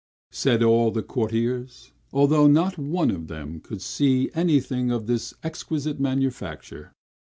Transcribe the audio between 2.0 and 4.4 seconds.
although not one of them could see